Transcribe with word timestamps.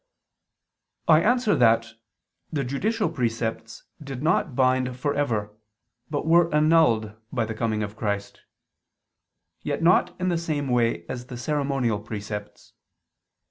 I 1.07 1.21
answer 1.21 1.53
that, 1.53 1.89
The 2.51 2.63
judicial 2.63 3.07
precepts 3.07 3.83
did 4.03 4.23
not 4.23 4.55
bind 4.55 4.97
for 4.97 5.13
ever, 5.13 5.55
but 6.09 6.25
were 6.25 6.51
annulled 6.51 7.13
by 7.31 7.45
the 7.45 7.53
coming 7.53 7.83
of 7.83 7.95
Christ: 7.95 8.41
yet 9.61 9.83
not 9.83 10.19
in 10.19 10.29
the 10.29 10.39
same 10.39 10.69
way 10.69 11.05
as 11.07 11.27
the 11.27 11.37
ceremonial 11.37 11.99
precepts. 11.99 12.73